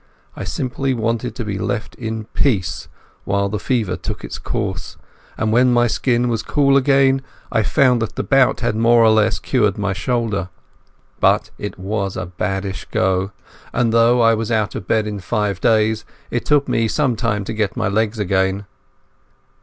I 0.35 0.45
simply 0.45 0.95
wanted 0.95 1.35
to 1.35 1.45
be 1.45 1.59
left 1.59 1.93
in 1.93 2.23
peace 2.33 2.87
while 3.23 3.49
the 3.49 3.59
fever 3.59 3.95
took 3.95 4.23
its 4.23 4.39
course, 4.39 4.97
and 5.37 5.51
when 5.51 5.71
my 5.71 5.85
skin 5.85 6.27
was 6.27 6.41
cool 6.41 6.75
again 6.75 7.21
I 7.51 7.61
found 7.61 8.01
that 8.01 8.15
the 8.15 8.23
bout 8.23 8.61
had 8.61 8.75
more 8.75 9.03
or 9.03 9.11
less 9.11 9.37
cured 9.37 9.77
my 9.77 9.93
shoulder. 9.93 10.49
But 11.19 11.51
it 11.59 11.77
was 11.77 12.17
a 12.17 12.25
baddish 12.25 12.87
go, 12.89 13.31
and 13.73 13.93
though 13.93 14.21
I 14.21 14.33
was 14.33 14.51
out 14.51 14.73
of 14.73 14.87
bed 14.87 15.05
in 15.05 15.19
five 15.19 15.61
days, 15.61 16.03
it 16.31 16.45
took 16.45 16.67
me 16.67 16.87
some 16.87 17.15
time 17.15 17.43
to 17.43 17.53
get 17.53 17.77
my 17.77 17.87
legs 17.87 18.17
again. 18.17 18.65